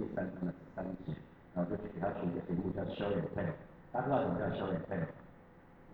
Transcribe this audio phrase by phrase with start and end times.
[0.00, 1.12] 第三章的三节，
[1.54, 3.52] 然后就给他取一个题目叫 Show and Tell。
[3.92, 5.04] 大家知道什么叫 Show and Tell？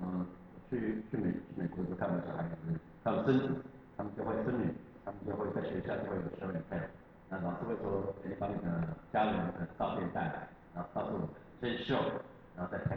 [0.00, 0.24] 嗯，
[0.70, 2.54] 去去美去美国就看到小孩子，
[3.02, 3.56] 他们生，
[3.96, 4.72] 他们就会生女，
[5.04, 6.86] 他们就会在学校就会有 Show and Tell。
[7.28, 11.28] 那老师会说，你把你的家人的照片带来，然后告诉我，
[11.60, 11.96] 先秀
[12.54, 12.96] 然后再配。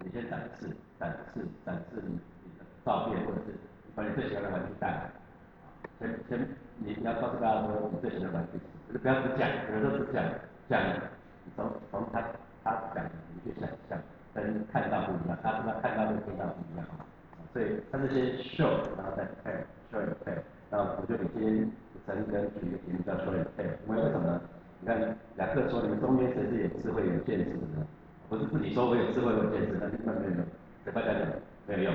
[0.00, 0.66] 你先展示，
[0.98, 3.54] 展示，展示你你的照片，或者是
[3.94, 5.12] 把你最喜欢的玩具带来。
[6.00, 6.48] 先先，
[6.78, 8.58] 你你要告诉大家说你最喜欢的玩具，
[8.92, 10.22] 就不要只讲，有时候只讲
[10.68, 10.80] 讲，
[11.56, 12.20] 从从他
[12.62, 13.98] 他讲你去想象，
[14.34, 16.84] 跟看到不一样，他是他看到跟听到不一样，
[17.52, 20.38] 所以他是先 show，然后再 tell，show and tell，
[20.70, 21.70] 然后我就给今天
[22.06, 24.40] 陈根举一个题目叫 show and tell，因为为什么？
[24.80, 25.00] 你看
[25.36, 27.86] 雅克说你们中间谁是有智慧有见识的呢？
[28.28, 30.44] 不是自己说我有智慧有见识，那那没有用，
[30.84, 31.28] 对大家讲
[31.66, 31.94] 没有用，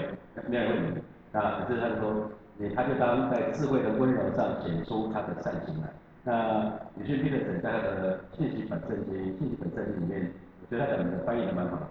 [0.50, 0.94] 没有用。
[1.32, 2.32] 那，可是他说。
[2.60, 5.90] 你他就当在智慧的温柔上显出他的善行来。
[6.28, 6.68] 那
[6.98, 11.88] 鲁迅批的整个的信息本圣经、信息本圣经里面，我觉得他讲的翻译的蛮好。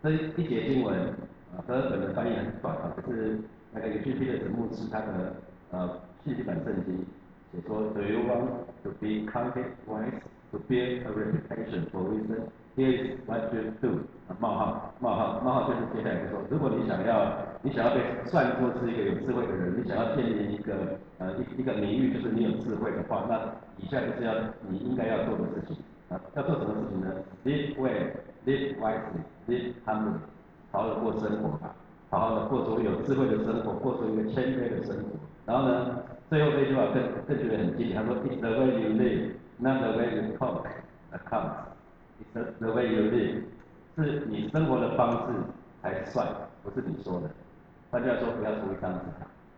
[0.00, 0.96] 这一节经文
[1.50, 3.40] 啊，德本的翻译很短啊，可是
[3.72, 5.34] 那个鲁迅批的整牧师他的
[5.72, 7.04] 呃信息本圣经
[7.50, 8.46] 写说，Do you want
[8.84, 10.14] to be counted wise
[10.52, 12.52] to build a reputation for wisdom?
[12.76, 13.98] Here's what you do.
[14.38, 23.38] 冒号冒号冒号就是接下来就说，如果你想要你想要被算作是一个有智慧的人，你想要建立一个呃一一个名誉，就是你有智慧的话，那
[23.78, 24.34] 以下就是要
[24.68, 25.76] 你应该要做的事情
[26.08, 27.14] 啊，要做什么事情呢
[27.44, 28.10] ？Live well,
[28.44, 30.18] live wisely, live humbly，
[30.72, 31.76] 好好的过生活吧，
[32.10, 35.04] 好好的过出有智慧的生活，过出一个谦卑的生活。
[35.46, 40.66] 然后呢，最后这句话更更觉得很经典，他说：It's the way you live, not the way you talk,
[41.12, 41.70] accounts.
[42.34, 43.42] It's the way you live.
[43.94, 45.34] 是你生活的方式
[45.82, 46.26] 才算，
[46.62, 47.30] 不是你说的。
[47.90, 49.02] 大家说不要出一张嘴，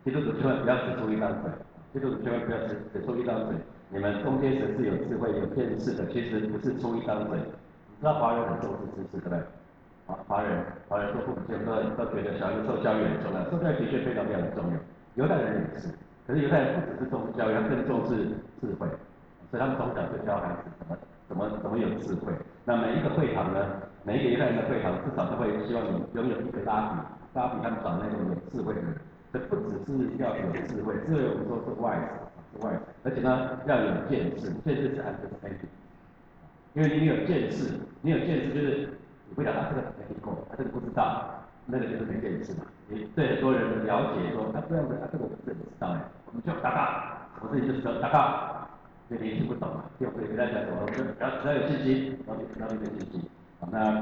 [0.05, 1.51] 基督徒千万不要只出一张嘴，
[1.95, 3.57] 基督徒千万不要只只出一张嘴。
[3.89, 7.39] 你们中间谁是有智慧、有见识的，其实不是出一张嘴。
[7.39, 9.39] 你知道华人很重视知识，对不对？
[10.07, 14.77] 啊，华人华人做父母亲都都觉得小孩子受教育很重要，受教育的确非常非常重要。
[15.15, 15.89] 犹太人也是，
[16.27, 18.29] 可是犹太人不只是重视教育，他更重视
[18.61, 18.87] 智慧，
[19.49, 20.99] 所以他们从小就教孩子怎么
[21.29, 22.31] 怎么怎么有智慧。
[22.67, 23.65] 那每一个会堂呢？
[24.05, 28.93] 每一个犹太人的会堂至少都会希望你拥有一个拉比，拉比他们找那种有智慧的人。
[29.35, 31.99] 这不只是要有智慧，智慧我们说是外
[32.55, 32.71] 是外，
[33.03, 35.67] 而且呢要有见识，见识是 understanding。
[36.75, 38.89] 因为你有见识，你有见识就是
[39.27, 42.63] 你不晓得他这个没听过，他这个不知道，那个就是没见识嘛。
[42.89, 48.69] 你对很多人的了解说，他这样子，他这个我不知道哎，我们就达到，我自己就说达到，
[49.11, 53.29] 因为你听不懂嘛，就会跟大家说，我们只要只要有信心，然后就要一个信心。
[53.73, 53.99] 那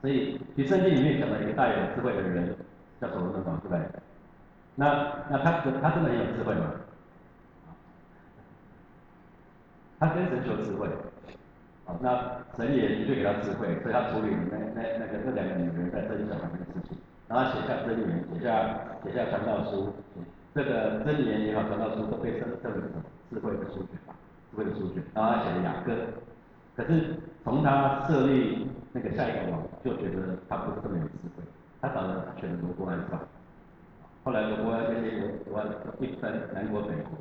[0.00, 2.52] 所以，其圣经里面讲了一个大有智慧的人，
[3.00, 3.78] 叫所罗门王，对不对？
[4.76, 4.86] 那
[5.30, 6.72] 那他他真的很有智慧吗？
[10.00, 10.88] 他跟神求智慧，
[11.84, 16.98] 好，那神也的确给他智慧，所以他处理那那那个那两个女人在生小孩的事情，
[17.28, 19.94] 然后写下真言，写下写下传道书，
[20.54, 23.02] 这个真言也好，传道书都被称称为什么？
[23.30, 23.98] 智慧的书卷，
[24.50, 25.02] 智慧的书卷。
[25.14, 25.94] 然后他写了雅各，
[26.76, 27.14] 可是
[27.44, 28.66] 从他设立。
[28.96, 31.42] 那个下一个王就觉得他不是这么有智慧，
[31.80, 33.18] 他找了选罗伯安上，
[34.24, 35.68] 后来罗伯安跟那个罗伯安
[36.00, 37.12] 一分南国北国，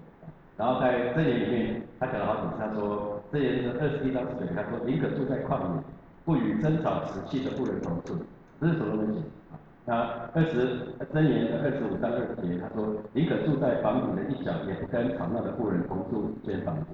[0.57, 5.83] 然后在箴言里面他讲了好几次，他说箴言是二十一章十九，他说宁可住在旷野，
[6.23, 8.15] 不与争吵瓷器的妇人同住，
[8.61, 9.19] 这是所罗门写
[9.51, 9.59] 啊。
[9.85, 9.93] 那
[10.33, 10.79] 二十
[11.11, 16.85] 箴言的二十五章二节，他说宁可住在房顶的一角，也不跟吵闹的妇人同住一间房间。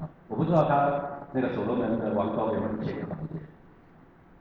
[0.00, 1.02] 啊，我不知道他
[1.32, 3.36] 那个所罗门的王宫有没有一千个房间。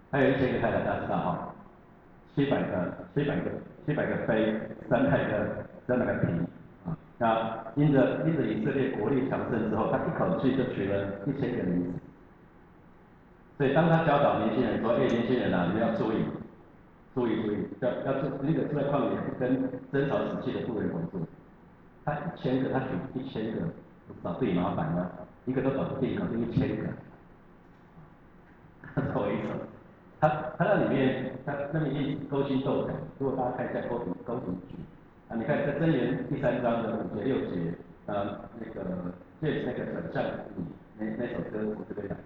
[0.09, 1.53] 还有一千个太太，大家知道哈，
[2.34, 3.52] 七百个，七百个，
[3.88, 4.53] 七百个妃，
[4.90, 6.46] 三百个，三百个嫔
[6.84, 6.98] 啊。
[7.18, 11.94] 那因着因着以色列国力强盛之后，他一口气就娶了一千个女子。
[13.58, 16.18] 所以当他教导年轻人说：“哎，年轻人啊，你要注意，
[17.16, 19.58] 注意注意，要要住那个住在旷野，跟
[19.90, 21.26] 争吵死气的妇人同住。”
[22.03, 22.88] 他一千个，他娶
[23.18, 23.62] 一千个，
[24.22, 25.09] 找自己麻烦吗？
[25.46, 26.84] 一个都搞不定，搞定一千个，
[29.14, 29.47] 头一手。
[30.19, 30.28] 他
[30.58, 32.93] 他那里面，他那里面勾心斗角。
[33.19, 34.75] 如果大家看一下勾勾心剧，
[35.29, 37.73] 啊，你看在真言第三章的五节六节，
[38.08, 38.81] 啊，那个
[39.40, 40.25] 借那个转向
[40.55, 40.66] 你
[40.97, 42.17] 那那首歌我这边讲，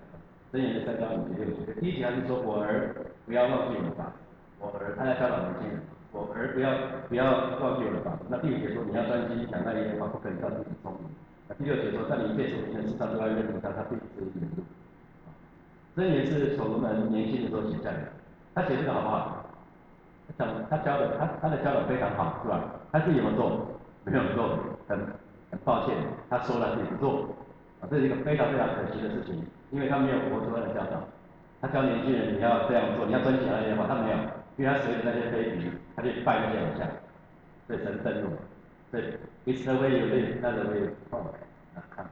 [0.53, 2.95] 真言第三章五节六节，第一节还是说我儿
[3.25, 4.13] 不要忘记我吧，
[4.59, 5.81] 我儿他在教导年轻人，
[6.13, 6.71] 我儿不要
[7.09, 8.17] 不要忘记我吧。
[8.29, 11.11] 那第五节说你要专心讲那一些话，不可以让自己聪明。
[11.49, 14.60] 那第六节说在你一切所行的事上都要认明他，他并不是引路。
[15.95, 18.07] 这也是所罗门年轻的时候写下来的。
[18.53, 19.45] 他写这个好不好？
[20.27, 22.63] 他讲他教的，他他的教导非常好，是吧？
[22.91, 23.67] 他自己有没有做？
[24.03, 24.57] 没有做，
[24.87, 24.97] 很
[25.51, 25.95] 很抱歉，
[26.29, 27.35] 他说了自己不做，
[27.81, 29.45] 啊，这是一个非常非常可惜的事情。
[29.71, 31.03] 因为他没有活出他的教导。
[31.61, 34.17] 他教年轻人你要这样做，你要遵循那些话，他没有，
[34.57, 36.87] 因为他随着那些妃嫔，他去拜那些偶像，
[37.67, 38.29] 所以神愤怒。
[38.89, 39.03] 所以
[39.45, 41.23] it's the way you live, not the way you talk。
[41.95, 42.05] 看，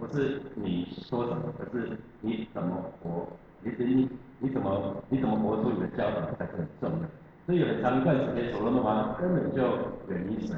[0.00, 3.26] 不是你说什么，而是你怎么活，
[3.62, 4.08] 你你
[4.38, 7.08] 你怎么你怎么活出你的教导才是很重要。
[7.46, 9.62] 所以有很长一段时间，所罗门王根本就
[10.08, 10.56] 远离神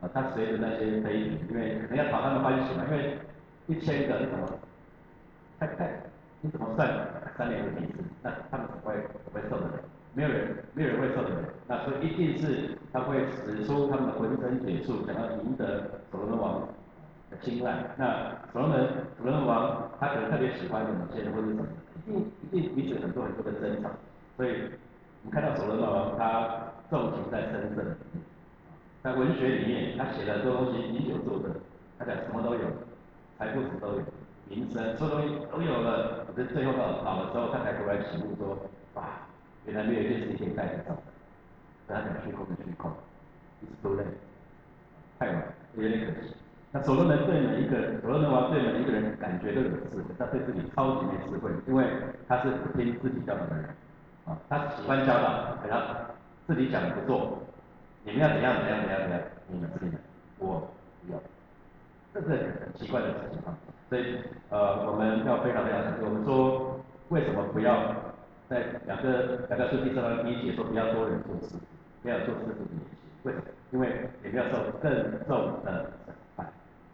[0.00, 3.18] 啊，他随着那些妃嫔，因为可能要讨他们欢喜嘛，因为
[3.66, 4.48] 一千个什么，
[5.58, 6.00] 太太，
[6.40, 6.88] 你怎么算
[7.36, 7.98] 三年的一次？
[8.22, 8.94] 那他们不会
[9.24, 9.80] 不会受得了，
[10.14, 11.48] 没有人没有人会受得了。
[11.66, 16.67] 那所以一定是他会使出他们的浑身解数，想要赢得所罗门王。
[17.42, 21.64] 青睐，那所罗门，所罗门王他可能特别喜欢某些人或者什么，
[22.06, 23.90] 一定一定彼此很多很多的争吵，
[24.36, 24.50] 所以
[25.22, 27.96] 我们看到所罗门王他重情在身份，
[29.02, 31.54] 在文学里面他写了很多东西，饮酒作乐，
[31.98, 32.60] 他讲什么都有，
[33.38, 34.02] 财富什么都有，
[34.48, 38.58] 名声所有东西都有了，可是最后到老的时候他才突然醒悟说，
[38.94, 39.04] 哇，
[39.66, 40.96] 原来没有一件事情可以带得走，
[41.86, 42.90] 他讲虚空的虚空，
[43.62, 44.04] 一直都累，
[45.18, 45.42] 太晚，
[45.76, 46.34] 有点可惜。
[46.78, 51.84] 那所罗门对每一个人，所罗门王对每一个人感觉都有智慧，他对自己超级没智慧，因为
[52.28, 53.64] 他是不听自己教导的人，
[54.26, 56.06] 啊，他喜欢教导，可他
[56.46, 57.42] 自己讲的不做，
[58.04, 59.96] 你们要怎样怎样怎样怎样，你们自己，
[60.38, 60.70] 我
[61.04, 61.18] 不要，
[62.14, 62.28] 这是
[62.62, 63.58] 很奇怪的事情啊，
[63.88, 64.18] 所以
[64.50, 66.78] 呃我们要非常非常小心，我们说
[67.08, 67.92] 为什么不要
[68.48, 71.56] 在两个两个书第四章第一节说不要多人做事，
[72.04, 73.44] 不要做师傅的年纪，为什么？
[73.72, 74.92] 因为也不要受更
[75.26, 75.90] 重的。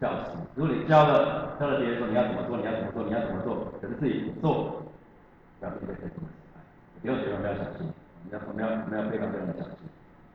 [0.05, 4.85] 教师，如果你教了教了别人说你要怎么做，你要怎么做，你要怎么做，可是自己不做，
[5.65, 6.61] 要面对这种失败。
[7.01, 7.89] 不用觉得不要小心，
[8.29, 9.89] 我们要我们要我们要非常非常的小心。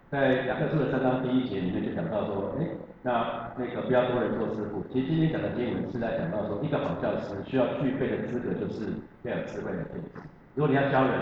[0.09, 2.65] 在雅各书的三章第一节里面就讲到说，哎，
[3.05, 4.81] 那那个不要多人做师傅。
[4.89, 8.89] 其实今天讲的经文是在讲到说，一个好教师需要具备的资格就是
[9.21, 10.17] 要有智慧的见识。
[10.57, 11.13] 如果你要教人，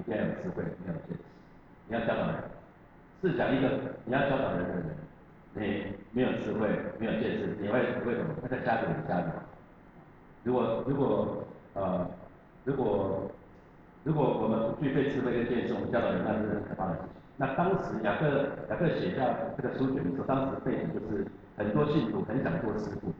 [0.00, 1.20] 你要有智慧，要有见识。
[1.88, 2.40] 你要教导人，
[3.20, 3.68] 是讲一个
[4.08, 4.96] 你要教导人的人。
[5.54, 6.66] 你没有智慧，
[6.98, 8.34] 没有见识，你会为什么？
[8.40, 9.26] 他在家里家里。
[10.44, 11.44] 如果如果
[11.74, 12.08] 呃，
[12.64, 13.30] 如果
[14.02, 17.08] 如果我们不具备智慧跟见识，我们教导人那是很可怕的事情。
[17.36, 21.26] 那当时雅各雅各写下这个书卷的时候，当时背景就是
[21.56, 23.12] 很多信徒很想做师傅，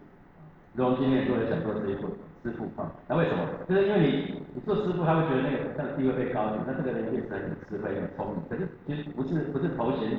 [0.74, 2.08] 如同今天很多人想做师傅
[2.42, 2.90] 师傅啊。
[3.08, 3.44] 那为什么？
[3.68, 8.42] 就是因为你你做师傅，他会觉得那个那个地位被高举，那这个人也是很智慧、很聪明。
[8.48, 10.18] 可是其实不是不是头衔。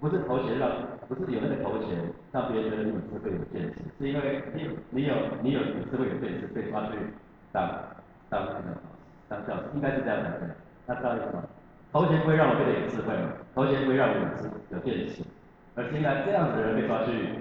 [0.00, 0.70] 不是头衔让，
[1.08, 1.96] 不是有那个头衔
[2.32, 5.60] 让别人觉得你有智慧有见识，是因为你你有你有
[5.90, 6.92] 智慧有见识被抓去
[7.52, 7.68] 当
[8.28, 8.76] 当那个
[9.28, 10.54] 当教师，应该是这样的。
[10.86, 11.42] 那知道意思吗？
[11.92, 13.32] 头衔不会让我变得有智慧嘛？
[13.54, 15.22] 头衔不会让我有智有见识，
[15.74, 17.40] 而是应该这样子的人被抓去，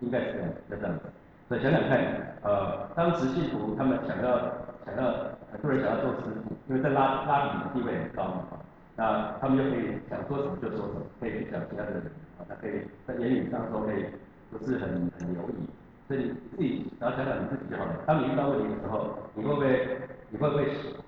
[0.00, 1.02] 应该是这样，是这样子。
[1.46, 2.00] 所以想想看，
[2.42, 4.38] 呃，当时信徒他们想要
[4.86, 5.12] 想要
[5.52, 8.63] 很多人想要做师傅，因为在拉拉比的地位很高嘛。
[8.96, 12.02] 那他们就可以想说什么就说什么，可以去讲其他的人，
[12.38, 14.06] 啊，他可以在言语当中可以
[14.50, 15.66] 不是很很犹豫，
[16.06, 17.96] 所以你自己然后想想你自己就好了。
[18.06, 19.98] 当你遇到问题的时候，你会不会
[20.30, 20.64] 你会不会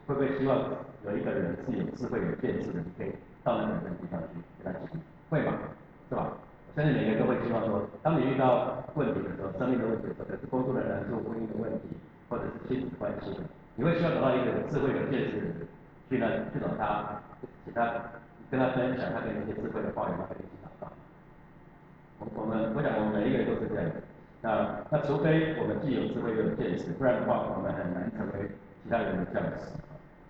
[0.07, 0.59] 会不会希望
[1.07, 3.13] 有一个人是有智慧有见识的，你可以
[3.45, 4.83] 到那个人地方去跟他讲，
[5.31, 5.53] 会吗？
[6.09, 6.33] 是吧？
[6.69, 11.95] 我相信每个人都会希望说，当你遇到问题的时候，生命的问题或者，是工作的难处、婚姻的问题，
[12.29, 13.41] 或者是亲子关系的，
[13.77, 15.55] 你会希望找到一个有智慧有见识的人
[16.09, 17.21] 去呢去找他。
[17.65, 17.93] 其他
[18.51, 20.87] 跟他分享他给你一些智慧的话语，他可以一起祷告。
[22.21, 23.97] 我我们我想我们每一个人都是这样的。
[24.41, 28.49] 那那除非我们既有智慧又有见识，不然的话我们很难成为
[28.85, 29.75] 其他人的教师。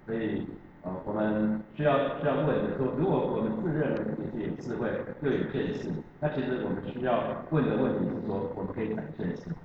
[0.06, 0.46] 所以
[0.82, 4.88] 呃我们需要需要问的说，如果我们自认为自己有智慧
[5.20, 5.90] 又有见识，
[6.20, 9.56] 那其实我们需要问的问题是说，我们可以展现什么？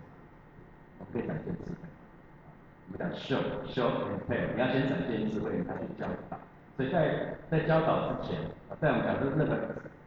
[0.99, 1.90] 我们可以展现智慧。
[3.11, 6.39] 我们讲 show show and tell，你要先展现智慧，你才去教导。
[6.77, 8.39] 所以在在教导之前，
[8.79, 9.57] 在我们讲说任何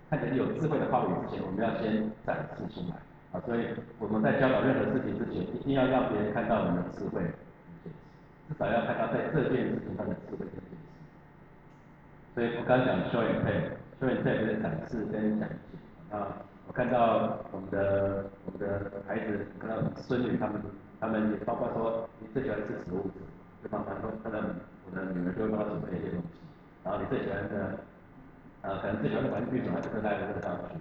[0.09, 2.97] 看起来有智慧的话语之前，我们要先展示出来
[3.33, 3.41] 啊。
[3.45, 3.69] 所以
[3.99, 7.21] 我们在教导任何事情之前，一定要让别人看到我们的智慧，
[8.49, 10.97] 至少要看到在这件事情上的智慧跟见识。
[12.35, 15.55] 所以我刚讲 show and tell，show and tell 就是展示跟讲解
[16.11, 16.41] 啊。
[16.67, 20.63] 我看到我们的我们的孩子，看到孙女他们，
[21.01, 23.11] 他们也包括说你最喜欢吃食物，
[23.63, 26.41] 就帮他说看到我的女儿就会帮他准备一些东西。
[26.85, 27.79] 然后你最喜欢的，
[28.63, 30.79] 呃，可能最喜欢的玩具什么，就带着这个道具。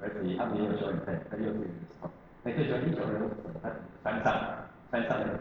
[0.00, 2.08] 儿子他们也有时候也在在幼稚园的时候，
[2.44, 3.68] 他最喜欢英雄人物是什么，他
[4.04, 4.30] 山上
[4.92, 5.40] 山上那个，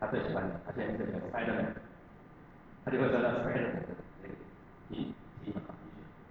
[0.00, 1.66] 他最喜欢的，他现在最喜欢 Spiderman，
[2.82, 4.34] 他就会说到 Spiderman 的那个
[4.88, 5.12] 皮
[5.44, 5.60] 皮嘛，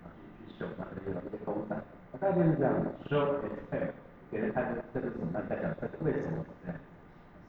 [0.02, 1.76] 啊去去秀嘛，这个这个公仔，
[2.12, 2.74] 大概就是这样
[3.06, 3.88] ，show and tell，
[4.32, 6.80] 给人看这这个什么，大家讲这是为什么这样，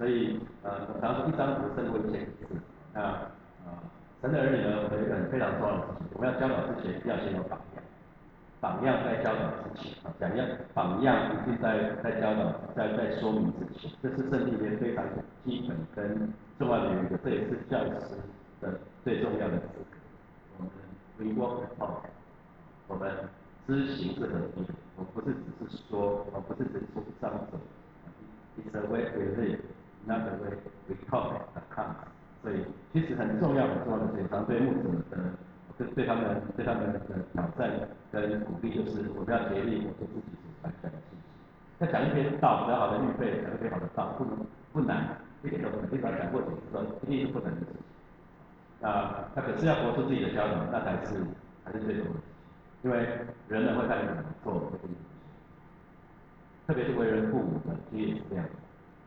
[0.01, 2.57] 所以呃，我常一张图胜过一千字。
[2.95, 3.29] 那
[3.69, 3.77] 呃，
[4.23, 7.85] 神的儿女呢，有一个很非常重要的事情，我们要教导之前要先有榜样，
[8.65, 15.05] 榜样在教导之前啊，讲样榜样一定在在教导在在说明之前，这是圣经里面非常
[15.45, 17.93] 基本跟重要的一个，这也是教师
[18.63, 20.01] 的最重要的资格。
[20.57, 20.73] 我们
[21.19, 22.03] 微光很好，
[22.89, 23.13] 我们
[23.67, 27.61] 知行是很低的，我不是只是说，我不是只是说一张嘴。
[28.59, 29.61] It's a way we live,
[30.07, 30.57] not a way
[30.89, 31.35] we talk.
[31.55, 31.97] Account.
[32.43, 35.17] 所以其实很重要很重要的事情，常对牧者的
[35.77, 36.99] 对对他们对他们的
[37.33, 37.71] 挑战
[38.11, 41.25] 跟鼓励，就是我们要竭力我做自己所传讲的信息。
[41.79, 44.25] 要讲一篇道，只要好的预备，讲一篇好的道，不
[44.73, 45.91] 不难，一点都不难。
[45.91, 48.89] 至少讲过几次，一定是不难的事情。
[48.89, 51.21] 啊，那可是要活出自己的教导，那才是
[51.65, 52.21] 才是最重要的。
[52.83, 53.07] 因为
[53.49, 54.09] 人呢会看你
[54.43, 54.73] 做，
[56.67, 58.47] 特别是为人父母的，其实也是这样。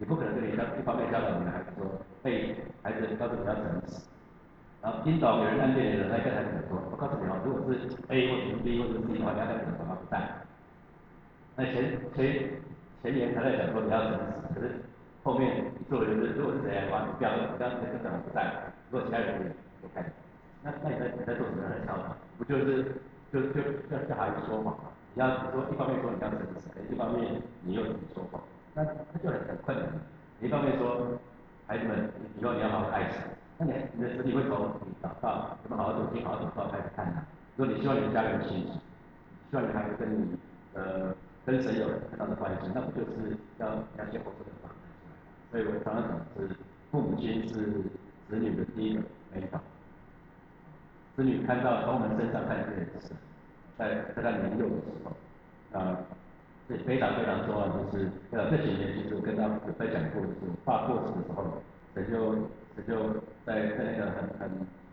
[0.04, 1.88] 你不可能跟你教一方面教导你的孩子说，
[2.24, 4.04] 哎，孩子告诉你要诚实，
[4.82, 10.44] 然后引导别人暗恋你的人来跟孩子说，我告诉你哦，如果是 A 或者是 B 或者是 C 的话，你要跟怎么么不带。
[11.56, 12.52] 那前前
[13.02, 14.84] 前言才在讲说你要诚实，可是
[15.24, 20.04] 后面做的就是如果是这样的话，你不要不要跟讲不带，如果其他人可以都看，
[20.68, 22.12] 那那你在你在做什么样的教导？
[22.36, 22.92] 不就是
[23.32, 24.92] 就就就叫孩子说谎吗？
[25.16, 28.44] 你要说一方面说你要诚实，一方面你又怎么说谎？
[28.74, 29.88] 那那就很很困难。
[30.42, 31.20] 一方面说
[31.68, 33.22] 孩子们以后你要好好爱神，
[33.58, 37.26] 那你你的子女会从你祷告，怎么好好读经、好好祷告开始看呢？
[37.56, 38.74] 如果你希望你的家人幸福，
[39.50, 40.38] 希望你孩子跟你
[40.74, 41.14] 呃
[41.46, 44.76] 跟神有很好的关系，那不就是要要先活出这个榜样？
[45.52, 46.56] 所以我常常讲是
[46.92, 47.56] 父母亲是
[48.28, 49.62] 子女的第一个美好，
[51.16, 53.16] 子女看到从我们身上看见神。
[53.76, 55.98] 在在他年幼的时候，啊，
[56.70, 61.60] 这非常非常重要，就是呃这几年其实我跟他有在讲过，就是爸过世的时候，
[61.94, 62.34] 神就
[62.76, 64.50] 神就在在那个很很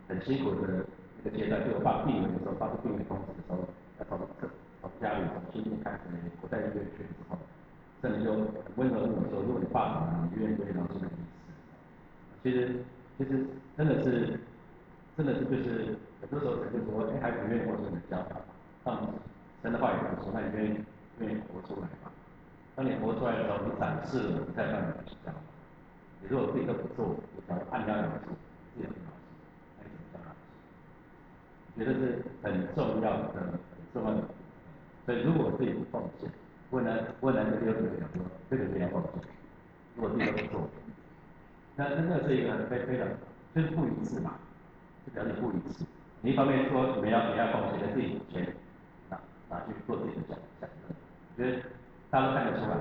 [0.09, 0.83] 很辛苦的
[1.23, 3.63] 那个阶段，就我爸病危的时候，发出病危通知的时候，
[3.99, 4.19] 要从
[4.81, 6.11] 从家里从新店开回
[6.41, 7.37] 国在医院去的时候，
[8.01, 8.31] 神就
[8.75, 12.51] 温柔问我说，如果你爸死了，你愿意不愿意让神来医治？
[12.51, 12.83] 其实
[13.17, 13.45] 其实
[13.77, 14.39] 真的是
[15.15, 18.41] 真的是就是很多时候神就说，哎，还不愿意我做你的教导。
[18.83, 19.07] 当
[19.61, 20.77] 神的话语说，那你愿意
[21.27, 22.11] 活出来吗？
[22.75, 25.33] 当你活出来的时候，你展示了，你再让你去讲。
[26.21, 28.33] 你如果自己都不做，你想要按压人做，
[28.73, 29.27] 自己很老实，
[29.77, 30.41] 那你怎么讲老实？
[31.77, 34.23] 觉得是很重要的，很重要的。
[35.05, 36.29] 所以如果自己不奉献，
[36.71, 39.21] 问了问了这个有讲说，这个你要奉献。
[39.95, 40.69] 如果自己都不做，
[41.75, 43.07] 那真的是一个非非常
[43.53, 44.35] 就是不一致嘛，
[45.05, 45.85] 就表示不一致。
[46.21, 48.55] 你一方面说你们要你要奉献，但自己钱。
[49.51, 50.95] 拿去做自己的讲讲的，
[51.37, 51.57] 觉得
[52.09, 52.77] 大家都看得出来。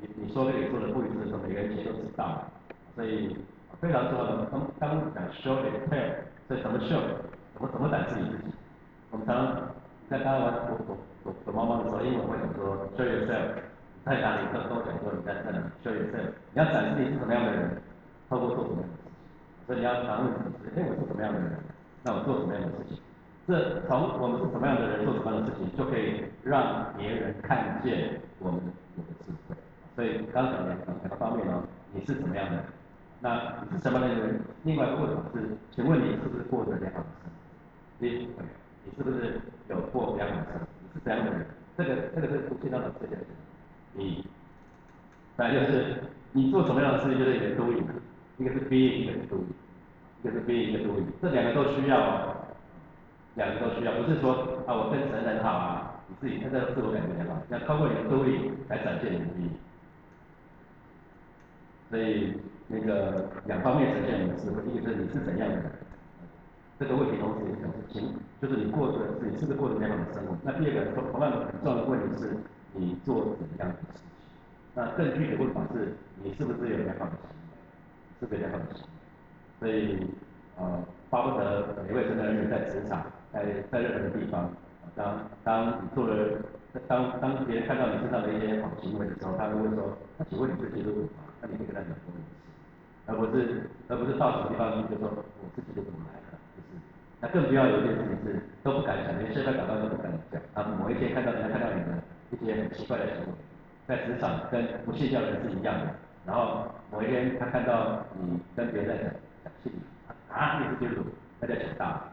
[0.00, 2.42] 你你说跟你做的不一致的时候，每个人其实都知道。
[2.94, 3.36] 所以
[3.80, 6.14] 非常重要的，当当讲 show and tell，
[6.46, 7.00] 所以怎么 show，
[7.54, 8.54] 怎么怎么展示你自己。
[9.10, 9.68] 我们常常
[10.08, 13.58] 在刚刚玩躲躲躲躲猫猫的时候，英文会讲说？show yourself，
[14.04, 14.46] 在哪里？
[14.52, 17.82] 跟跟我讲说你在在哪？show yourself，你要展示你是什么样的人，
[18.28, 19.12] 透过做什么样的事情。
[19.66, 21.58] 所以你要常问自己，哎，我是什么样的人？
[22.02, 22.98] 那我做什么样的事情？
[23.46, 28.58] 这从我们是什么样的人做什么样的事情，就可以让别人看见我们
[28.96, 29.54] 有的智慧。
[29.94, 32.64] 所以刚才讲两两个方面呢，你是什么样的人？
[33.20, 34.40] 那你是什么样的人？
[34.62, 37.36] 另外一个问法是，请问你是不是过着良好的生活？
[37.98, 38.28] 你
[38.84, 40.66] 你是不是有过良好的生活？
[40.80, 41.46] 你是怎样的人？
[41.76, 43.26] 这个这个是不见到的这件事。
[43.92, 44.24] 你，
[45.36, 47.84] 反正就是你做什么样的事情，就是一个 doing，
[48.38, 49.52] 一个是 being，一个是 doing，
[50.22, 52.33] 一个是 being，一个 doing，这两个都需要。
[53.36, 59.50] 两个都需要，不是说啊我跟神很好啊，你自己现在自我感觉良好，要透过你的独立来展现你的意义。
[61.90, 62.34] 所以
[62.66, 65.70] 那个两方面呈现你的智慧，一个是你是怎样的人，
[66.78, 70.36] 这个问题同时也表示情，就是你过着自己是不是过着良好的生活。
[70.42, 72.36] 那第二个同同样很重要的问题是，
[72.72, 74.02] 你做怎样的事情。
[74.74, 77.54] 那更具体的问法是，你是不是有良好的行为，
[78.18, 78.88] 是不是良好的行为。
[79.60, 80.06] 所以
[80.56, 80.82] 呃，
[81.14, 83.06] 巴不得每位神的人在职场。
[83.30, 84.50] 在在任何的地方，
[84.94, 86.38] 当当你做了，
[86.86, 91.26] 当当别人看到你身上的一些好行为的时候，他会说：那请问你是基督徒吗？
[91.42, 96.78] 那你可以跟他讲说你是，而不是而不是到什么地方你就说我自己就怎么来了，就是。
[97.18, 100.38] 那更不要有一件事情是都不敢讲，连现在祷告都不敢讲。
[100.54, 101.90] 啊，某一天看到人家看到你的
[102.30, 103.34] 一些很奇怪的行为，
[103.90, 105.90] 在职场跟不信教的人是一样的。
[106.24, 109.10] 然后某一天他看到你跟别人在讲
[110.34, 111.10] 讲信啊，你是基督徒，
[111.40, 112.10] 那叫强大。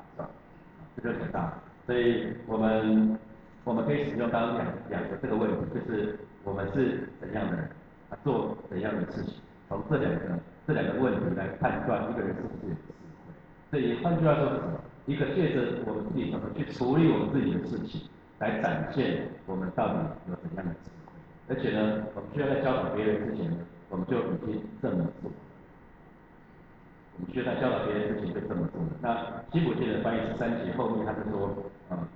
[0.96, 1.54] 这就很大，
[1.86, 3.18] 所以我们
[3.64, 7.70] 我们可以使用刚刚讲讲的这个问题，就是我们是怎样的人，
[8.24, 9.36] 做怎样的事情，
[9.70, 10.20] 从这两个
[10.68, 13.32] 这两个问题来判断一个人是不是有智慧。
[13.72, 14.80] 所以换句话说是什么？
[15.06, 18.02] 一个借着我们自己怎么去处理我们自己的事情，
[18.40, 19.96] 来展现我们到底
[20.28, 21.14] 有怎样的智慧。
[21.48, 23.50] 而且呢，我们需要在教导别人之前，
[23.90, 25.32] 我们就已经这么做。
[25.32, 25.51] 我
[27.22, 28.90] 们需要在教导别人事情就这么做的。
[29.02, 31.50] 那新普经的翻译十三节后面他就说，
[31.90, 32.08] 啊，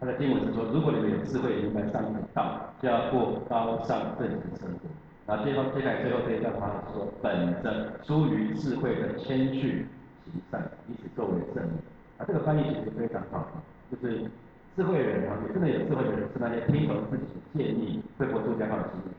[0.00, 4.88] 他的经文是说，如果你们有智慧，明白上帝的道，就要过高尚正直的生活。
[5.26, 9.86] 然后接后接下来最后这一段话是说，本着出于智慧的谦逊
[10.24, 11.76] 行善，以此作为证明。
[12.18, 13.48] 啊，这个翻译其实非常好，
[13.90, 14.30] 就是
[14.76, 19.12] 智慧人啊，真的有智慧的人是那些听从自己的建议，会活出良好的行为。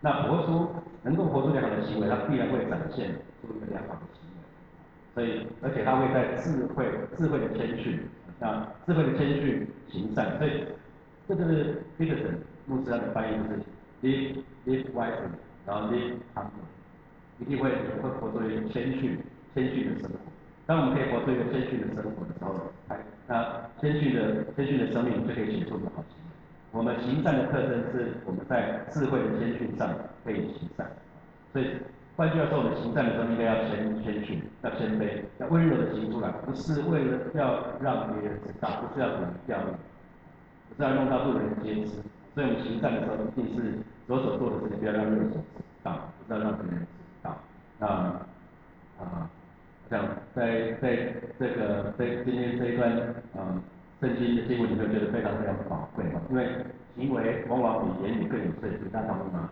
[0.00, 0.68] 那活出
[1.02, 4.00] 能够活出良好的行为，他必然会展现出一个良好的。
[5.18, 7.98] 所以，而且他会在智慧智慧的谦逊，
[8.38, 10.38] 那智慧的谦逊行善。
[10.38, 10.62] 所以，
[11.26, 13.58] 这就是 Peterson 牧师他的翻译，就是
[14.00, 15.34] live live wisely，
[15.66, 16.62] 然后 live humbly，
[17.40, 17.68] 一定会
[18.00, 19.18] 会活出一个谦逊
[19.56, 20.18] 谦逊的生活。
[20.66, 22.54] 当我们可以活出一个谦逊的生活的时候，
[22.86, 22.96] 哎，
[23.26, 26.14] 那谦逊的谦逊的生命就可以写出一个好行。
[26.70, 29.92] 我们行善的特征是我们在智慧的谦逊上
[30.24, 30.88] 可以行善，
[31.52, 31.74] 所以
[32.18, 39.70] 换句话说，我们行善的时候应该要谦谦逊，要谦卑，要温柔的行出来，不是为了要让别人知道，不是要给人教育，
[40.68, 42.02] 不是要弄到路人皆知。
[42.34, 45.38] 所以我们行善的时候，一定是左手做的事情不要让任何人知
[45.84, 46.86] 道，不是要让别人知
[47.22, 47.38] 道。
[47.78, 47.86] 那
[48.98, 49.30] 啊。
[49.88, 52.92] 像在在这个在今天这一段
[53.38, 53.62] 嗯
[54.00, 56.46] 圣经的经文里面，觉得非常非常宝贵因为
[56.96, 59.48] 行为往往比言语更有说服力，大家同意吗？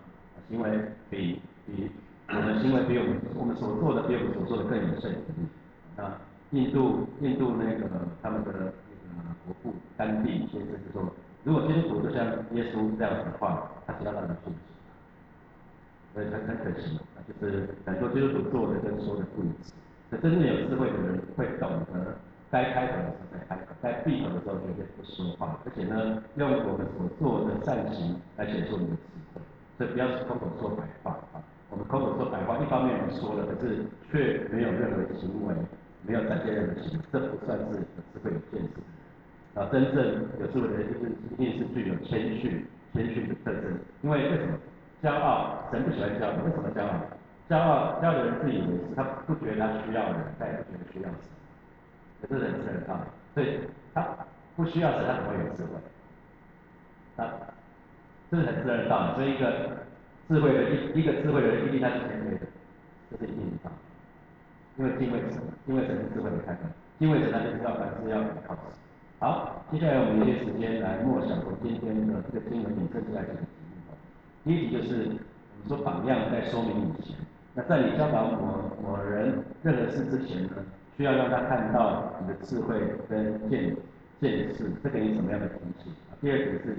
[0.50, 0.68] 行为
[1.08, 1.90] 比比
[2.28, 5.46] 我们行为比我们我们所做的比我们所做的更有说服力。
[5.96, 6.12] 那
[6.50, 7.88] 印度印度那个
[8.22, 8.72] 他们的那个
[9.44, 11.08] 国父甘地先生就说，
[11.44, 14.52] 如果基督徒就像耶稣这样子的话，他只要让人信。
[16.14, 16.98] 所以很很可惜，
[17.40, 19.72] 就是很多基督徒做的跟说的不一致。
[20.10, 22.16] 可真正有智慧的人会懂得
[22.50, 29.02] 该开口的时候再开口，该闭口的时候绝对不说话，而且呢，用我们所做的善行来显出我们的智
[29.34, 29.40] 慧。
[29.76, 31.42] 所以不要是空口说白话啊！
[31.70, 35.54] 我们口口说白话，一方面我们说了，可是却没有任何行为，
[36.02, 39.58] 没有展现任何行为，这不算是有智慧有见识。
[39.58, 43.78] 啊，真正有智慧的人就是一定是具有谦逊、谦逊的特征。
[44.02, 44.58] 因为为什么？
[45.02, 46.94] 骄傲，神不喜欢骄傲，为什么骄傲？
[47.48, 51.20] 骄傲，骄傲的人自以为是，他不觉得他需要人，他也不觉得需要神，
[52.22, 53.00] 可是人是很大，
[53.34, 53.60] 所以
[53.92, 54.06] 他
[54.56, 55.70] 不需要神，他怎么会有智慧？
[57.16, 57.28] 他
[58.30, 59.14] 这是很自然的道理。
[59.16, 59.85] 所以一个
[60.28, 62.46] 智慧的一一个智慧的人，一定他是谦卑的，
[63.10, 63.70] 这是一定的。
[64.76, 68.74] 因为敬畏神，因为神是智慧的开端，敬畏神他就知道凡事要靠神。
[69.18, 73.94] 好，接下来我们有些时间来默想我今天的这个经文里正式来讲的题目。
[74.44, 77.16] 第一题就是我们说榜样在说明以前。
[77.54, 80.52] 那在你教导某某人任何事之前呢，
[80.98, 82.76] 需要让他看到你的智慧
[83.08, 83.74] 跟见
[84.20, 85.90] 见识，这给你什么样的提醒？
[86.20, 86.76] 第二点是，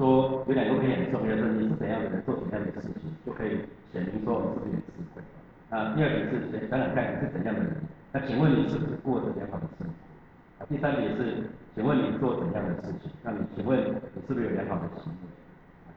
[0.00, 3.60] 说有两个可以很重要，就是你是怎样的人做怎样的事情，就可以
[3.92, 5.20] 显明说你是不是有智慧。
[5.68, 6.40] 啊，第二点是
[6.72, 7.76] 想想看你是怎样的人，
[8.10, 10.64] 那请问你是不是过着良好的生活？
[10.72, 11.44] 第三点是，
[11.76, 13.12] 请问你做怎样的事情？
[13.22, 13.92] 那你请问你
[14.26, 15.28] 是不是有良好的行为？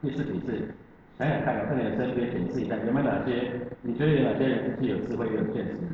[0.04, 0.76] 第四点是。
[1.16, 3.52] 想想看，在你的身边检视一下，有没有哪些
[3.84, 5.94] 你觉得有哪些人是既有智慧又有见识的人，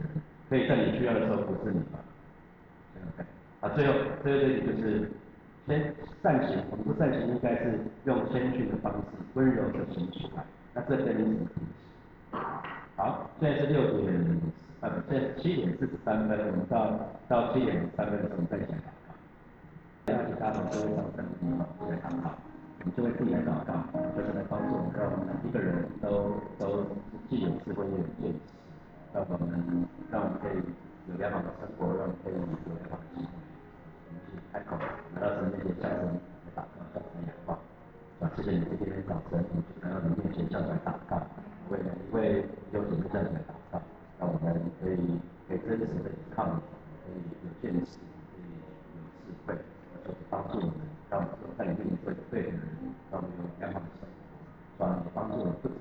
[0.50, 2.00] 可以在你需要的时候扶持你吧？
[2.96, 3.28] 想想看。
[3.60, 3.94] 啊，最后
[4.24, 5.12] 最后这里就是
[5.70, 10.44] 先善行，我们不善行应该是用谦逊的方式，温柔的行出来。
[10.74, 11.70] 那这跟你什么
[12.32, 12.68] 关系？
[12.98, 14.42] 好，现在是六点，
[14.82, 20.12] 呃，现在七点四十三分，我们到到七点三分的时候再讲祷告。
[20.12, 21.24] 邀请大家各位早晨
[21.60, 22.34] 好，来祷告。
[22.82, 23.78] 我们就会自己来祷告，
[24.18, 26.84] 就是来帮助我们，让我们一个人都都
[27.30, 28.58] 既有智慧又有见识，
[29.14, 30.58] 让我们让我们可以
[31.12, 33.30] 有良好的生活，让我们可以有良好的行为。
[33.30, 33.39] 我们去
[34.52, 34.78] 开口
[35.16, 37.58] 来到神面前向神来祷告，向神仰望。
[38.20, 41.22] 啊，谢谢你今天早晨，我们就来到你面前向神祷告，
[41.70, 43.82] 为每一位有姐妹向神来祷告，
[44.20, 46.60] 让我们可以可以真实的依靠你，
[47.04, 47.98] 可以有见识，
[48.32, 48.46] 可以
[48.96, 49.56] 有智慧，
[50.04, 50.88] 就是帮助我们。
[51.10, 52.62] 让我们在你面前做对的人，
[53.10, 54.06] 让我们有良好的生
[54.78, 55.02] 活，是吧？
[55.04, 55.74] 你帮助我们不只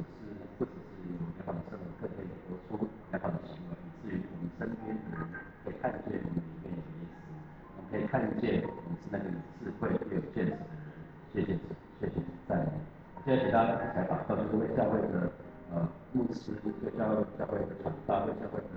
[18.38, 18.72] 社会的，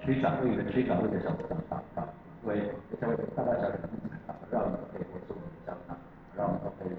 [0.00, 2.08] 区长会的区长会的小组长啊，
[2.44, 5.96] 为社会大大小小的市场，让我们可以握住我们的交通，
[6.36, 6.94] 让我们可以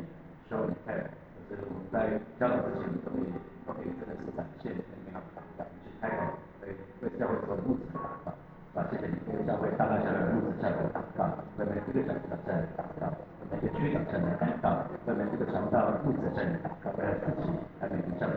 [0.50, 0.94] 说一下，
[1.50, 3.32] 就是我们在交流之前都可以
[3.66, 8.36] 都可以真的是展现很美好的榜样，去开口为为社会做募资的榜样，
[8.74, 13.12] 把这谢你为教会大大小小的募资效果榜样，为每一个小组长在榜样。
[13.52, 16.56] 每个区长才能看到，为每一个传道负责人，
[16.98, 18.31] 为了自己，还有名声。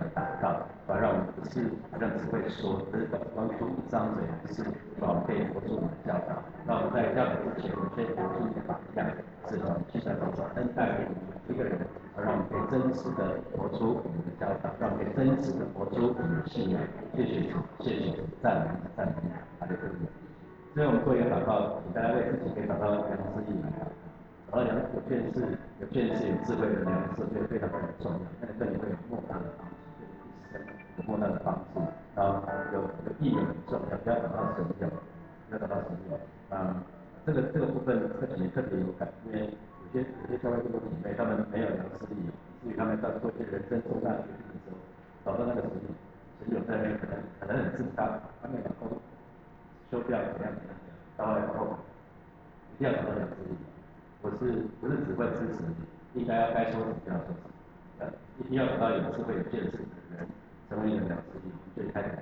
[1.54, 4.64] 是好像只会说，只是光出一张嘴，而是
[4.98, 6.42] 把我们可以活出我们的教导。
[6.66, 9.06] 让我们在教导之前，先活出一个榜样，
[9.46, 9.78] 是吧？
[9.86, 11.14] 现在多少恩待我们
[11.46, 11.78] 一个人，
[12.18, 16.82] 而让我们可以真实的活出我们的教导，让我们可以真实的活出我们的信仰。
[17.14, 19.30] 谢谢主，谢谢主，赞美赞美，
[19.62, 20.10] 阿利路亚。
[20.74, 23.86] 所以我们做一个祷告，请大家为自己可以祷告良师益来啊。
[24.50, 25.38] 然后良有见识、
[25.78, 29.63] 有见识、有智慧的良师，就非常非常重要，那个对你会有莫大的帮助，
[30.98, 31.80] 一生有莫大的帮助。
[32.14, 34.88] 然后有有义人很重要，不要等到神有，
[35.48, 36.14] 不要等到神有。
[36.54, 36.82] 啊，
[37.26, 44.78] 这个这个部分这几年特别有感，因为有些有些教会弟兄姐妹他们没有良师益友，至于他们在做一些人生重大决定的时候，
[45.24, 45.88] 找到那个神友，
[46.44, 48.96] 神友在那边可能可能很自大，他们老公。
[49.90, 51.76] 修掉怎样怎样怎样，到来后
[52.74, 53.56] 一定要找到良师益友，
[54.22, 55.62] 不是不是只会支持
[56.14, 57.50] 你，应该要该说什么就要说什么，
[58.00, 58.06] 呃，
[58.40, 59.84] 一定要找到有智慧有见识的
[60.16, 60.26] 人，
[60.74, 62.18] 成为你的良师益友，最开始。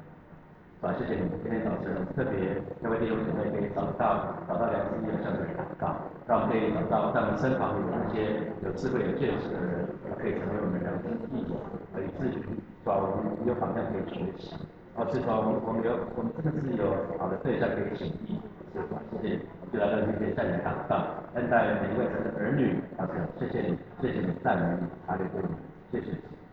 [0.82, 1.30] 好，谢谢你们。
[1.42, 5.96] 今天早晨特别各位弟兄姐妹可以找到找到良师益友向你祷告，
[6.28, 9.88] 让我们可以找到在我们身旁有一些有智慧有见识的人，
[10.20, 11.56] 可以成为我们良师益友，
[11.96, 12.44] 可以至于
[12.84, 14.52] 把我们有榜样可以学习。
[14.96, 18.36] 哦，是说我们我们有我们真的是有好的对象可以请益，
[18.76, 19.00] 是吧？
[19.22, 19.40] 谢谢，
[19.72, 23.08] 就来到今天向你祷告，恩待每一位神的儿女，啊，
[23.40, 25.48] 谢谢你，谢谢你赞美你，阿利路亚，
[25.90, 26.10] 谢谢，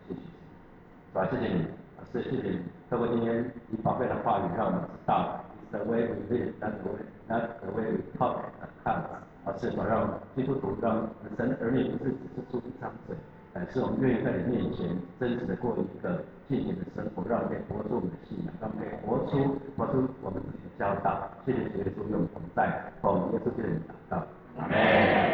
[0.08, 1.28] 谢谢，是吧？
[1.28, 1.66] 谢谢你，
[2.12, 2.60] 是谢谢你。
[2.90, 8.36] 透过今天你宝贵的话语，让我们知道，the way we live, not the way, not the way we talk,
[8.84, 9.02] a n
[9.44, 13.16] 而是说让基督徒让神儿女不是只是出一张嘴，
[13.54, 21.30] 而是我们愿意在你面前真实的过一个敬虔的生活，让我们可以活出我们的信仰，让我们可以活出活出我们自己的教导。
[21.46, 24.26] 谢谢耶稣与我们同在，我们耶稣基督的祷告。
[24.58, 24.74] 阿门。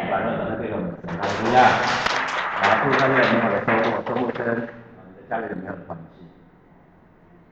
[0.09, 1.57] 把热腾腾给我们神，哈利路亚。
[2.61, 6.16] 好，祝大家有美好的周末，周末生，你的家里有美好的欢喜。